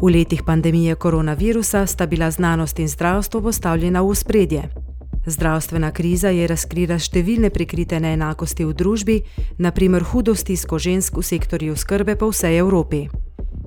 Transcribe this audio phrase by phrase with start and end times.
[0.00, 4.62] V letih pandemije koronavirusa sta bila znanost in zdravstvo postavljena v spredje.
[5.26, 9.16] Zdravstvena kriza je razkrila številne prikrite neenakosti v družbi,
[9.58, 13.02] naprimer hudo stisko žensk v sektorju skrbe po vsej Evropi.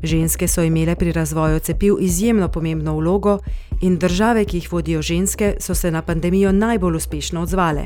[0.03, 3.37] Ženske so imele pri razvoju cepiv izjemno pomembno vlogo
[3.81, 7.85] in države, ki jih vodijo ženske, so se na pandemijo najbolj uspešno odzvale.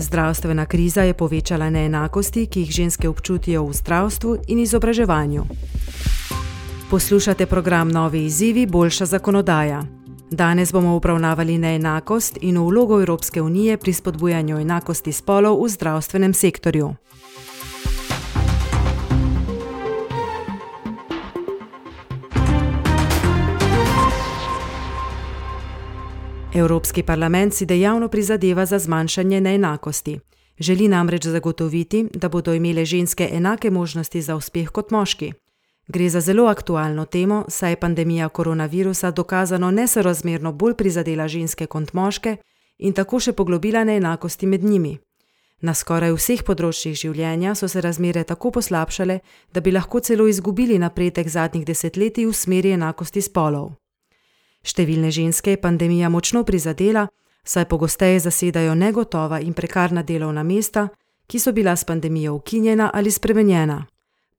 [0.00, 5.44] Zdravstvena kriza je povečala neenakosti, ki jih ženske občutijo v zdravstvu in izobraževanju.
[6.90, 9.82] Poslušate program Novi izzivi, boljša zakonodaja.
[10.30, 16.94] Danes bomo obravnavali neenakost in vlogo Evropske unije pri spodbujanju enakosti spolov v zdravstvenem sektorju.
[26.54, 30.18] Evropski parlament si dejavno prizadeva za zmanjšanje neenakosti.
[30.58, 35.32] Želi namreč zagotoviti, da bodo imele ženske enake možnosti za uspeh kot moški.
[35.88, 41.92] Gre za zelo aktualno temo, saj je pandemija koronavirusa dokazano nesorazmerno bolj prizadela ženske kot
[41.92, 42.36] moške
[42.78, 44.98] in tako še poglobila neenakosti med njimi.
[45.60, 49.18] Na skoraj vseh področjih življenja so se razmere tako poslabšale,
[49.52, 53.74] da bi lahko celo izgubili napredek zadnjih desetletij v smeri enakosti spolov.
[54.64, 57.08] Številne ženske je pandemija močno prizadela,
[57.44, 60.88] saj pogosteje zasedajo negotova in prekarna delovna mesta,
[61.26, 63.86] ki so bila s pandemijo ukinjena ali spremenjena.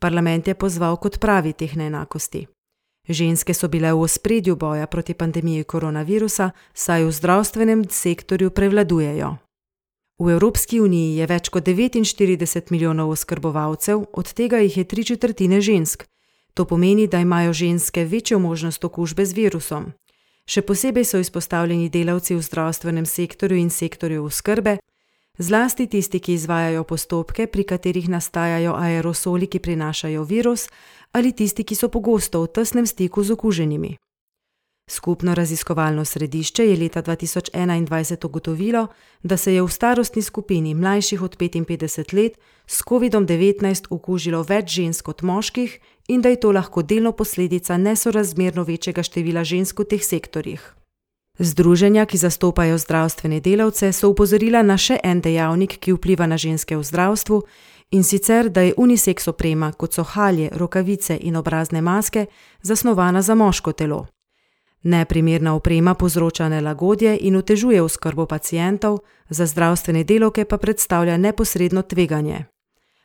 [0.02, 2.48] Parlament je pozval k odpravi teh neenakosti.
[3.06, 9.38] Ženske so bile v ospredju boja proti pandemiji koronavirusa, saj v zdravstvenem sektorju prevladujejo.
[10.22, 15.62] V Evropski uniji je več kot 49 milijonov oskrbovalcev, od tega jih je tri četrtine
[15.62, 16.06] žensk.
[16.54, 19.94] To pomeni, da imajo ženske večjo možnost okužbe z virusom.
[20.50, 24.78] Še posebej so izpostavljeni delavci v zdravstvenem sektorju in sektorju oskrbe,
[25.38, 30.70] zlasti tisti, ki izvajajo postopke, pri katerih nastajajo aerosoli, ki prinašajo virus,
[31.12, 33.98] ali tisti, ki so pogosto v tesnem stiku z okuženimi.
[34.92, 38.88] Skupno raziskovalno središče je leta 2021 ugotovilo,
[39.24, 42.38] da se je v starostni skupini mlajših od 55 let
[42.68, 48.64] s COVID-19 okužilo več žensk kot moških in da je to lahko delno posledica nesorazmerno
[48.64, 50.81] večjega števila žensk v teh sektorjih.
[51.44, 56.78] Združenja, ki zastopajo zdravstvene delavce, so upozorila na še en dejavnik, ki vpliva na ženske
[56.78, 57.40] v zdravstvu
[57.98, 62.28] in sicer, da je uniseks oprema, kot so halje, rokavice in obrazne maske,
[62.62, 64.06] zasnovana za moško telo.
[64.84, 69.00] Neprimerna oprema povzroča nelagodje in otežuje oskrbo pacijentov,
[69.30, 72.51] za zdravstvene delavke pa predstavlja neposredno tveganje.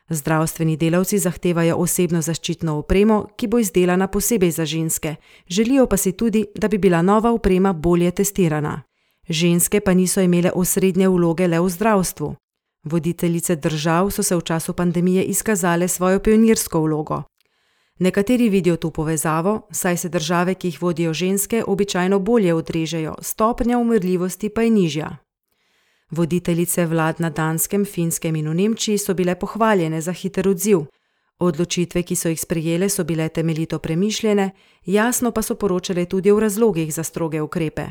[0.09, 5.15] Zdravstveni delavci zahtevajo osebno zaščitno opremo, ki bo izdelana posebej za ženske,
[5.47, 8.81] želijo pa si tudi, da bi bila nova oprema bolje testirana.
[9.29, 12.35] Ženske pa niso imele osrednje vloge le v zdravstvu.
[12.83, 17.23] Voditeljice držav so se v času pandemije izkazale svojo pionirsko vlogo.
[17.99, 23.77] Nekateri vidijo tu povezavo, saj se države, ki jih vodijo ženske, običajno bolje odrežejo, stopnja
[23.77, 25.17] umrljivosti pa je nižja.
[26.11, 30.85] Voditeljice vlad na Danskem, Finskem in v Nemčiji so bile pohvaljene za hiter odziv.
[31.39, 34.51] Odločitve, ki so jih sprejele, so bile temeljito premišljene,
[34.85, 37.85] jasno pa so poročale tudi o razlogih za stroge ukrepe.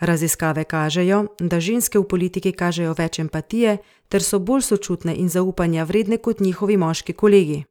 [0.00, 3.78] Raziskave kažejo, da ženske v politiki kažejo več empatije
[4.08, 7.64] ter so bolj sočutne in zaupanja vredne kot njihovi moški kolegi.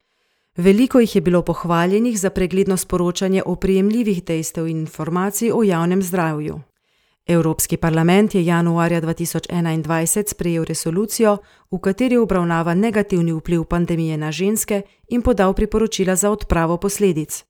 [0.57, 6.01] Veliko jih je bilo pohvaljenih za pregledno sporočanje o prijemljivih dejstev in informacij o javnem
[6.01, 6.59] zdravju.
[7.27, 11.37] Evropski parlament je januarja 2021 sprejel resolucijo,
[11.71, 17.43] v kateri obravnava negativni vpliv pandemije na ženske in podal priporočila za odpravo posledic.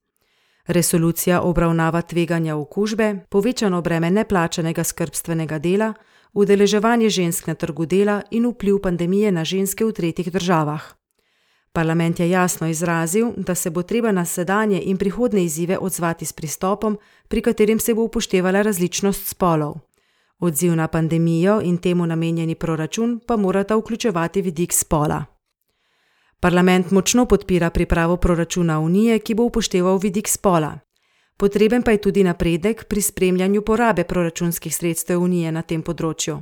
[0.67, 5.93] Resolucija obravnava tveganja okužbe, povečano breme neplačanega skrbstvenega dela,
[6.33, 10.97] udeleževanje žensk na trgu dela in vpliv pandemije na ženske v tretjih državah.
[11.77, 16.33] Parlament je jasno izrazil, da se bo treba na sedanje in prihodne izzive odzvati s
[16.33, 19.75] pristopom, pri katerem se bo upoštevala različnost spolov.
[20.39, 25.25] Odziv na pandemijo in temu namenjeni proračun pa morata vključevati vidik spola.
[26.39, 30.79] Parlament močno podpira pripravo proračuna Unije, ki bo upošteval vidik spola.
[31.37, 36.41] Potreben pa je tudi napredek pri spremljanju porabe proračunskih sredstev Unije na tem področju.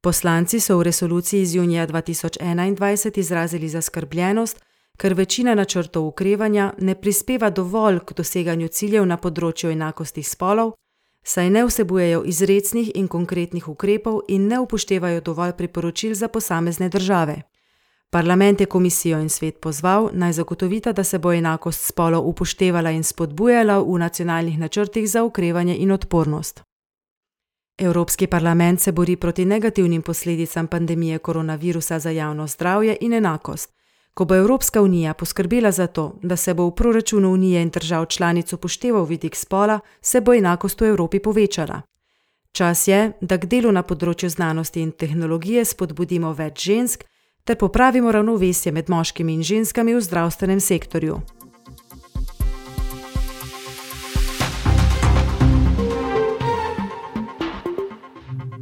[0.00, 4.58] Poslanci so v resoluciji iz junija 2021 izrazili zaskrbljenost,
[4.98, 10.74] ker večina načrtov ukrevanja ne prispeva dovolj k doseganju ciljev na področju enakosti spolov,
[11.24, 17.42] saj ne vsebujejo izrecnih in konkretnih ukrepov in ne upoštevajo dovolj priporočil za posamezne države.
[18.12, 23.04] Parlament je komisijo in svet pozval naj zagotovita, da se bo enakost spolov upoštevala in
[23.04, 26.62] spodbujala v nacionalnih načrtih za ukrevanje in odpornost.
[27.78, 33.72] Evropski parlament se bori proti negativnim posledicam pandemije koronavirusa za javno zdravje in enakost.
[34.14, 38.06] Ko bo Evropska unija poskrbela za to, da se bo v proračunu unije in držav
[38.06, 41.82] članic upošteval vidik spola, se bo enakost v Evropi povečala.
[42.52, 47.06] Čas je, da k delu na področju znanosti in tehnologije spodbudimo več žensk
[47.44, 51.22] ter popravimo ravnovesje med moškimi in ženskami v zdravstvenem sektorju.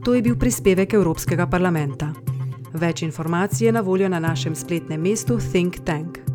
[0.04, 2.14] To je bil prispevek Evropskega parlamenta.
[2.72, 6.29] Več informacij je na voljo na našem spletnem mestu Think Tank.